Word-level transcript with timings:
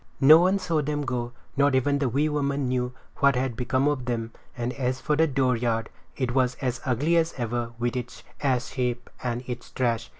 No 0.19 0.39
one 0.39 0.57
saw 0.57 0.81
them 0.81 1.03
go, 1.03 1.31
not 1.55 1.75
even 1.75 1.99
the 1.99 2.09
wee 2.09 2.27
woman 2.27 2.67
knew 2.67 2.91
what 3.17 3.35
had 3.35 3.55
become 3.55 3.87
of 3.87 4.05
them; 4.05 4.31
and 4.57 4.73
as 4.73 4.99
for 4.99 5.15
the 5.15 5.27
dooryard, 5.27 5.91
it 6.17 6.33
was 6.33 6.55
as 6.55 6.81
ugly 6.87 7.17
as 7.17 7.35
ever 7.37 7.73
with 7.77 7.95
its 7.95 8.23
ash 8.41 8.71
heap 8.71 9.11
and 9.23 9.43
its 9.45 9.69
trash. 9.69 10.09